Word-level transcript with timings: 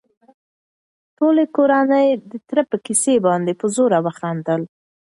ټوله 1.17 1.43
کورنۍ 1.55 2.07
د 2.31 2.33
تره 2.47 2.63
په 2.69 2.77
کيسه 2.85 3.13
باندې 3.27 3.51
په 3.59 3.65
زوره 3.75 3.99
وخندل. 4.05 4.61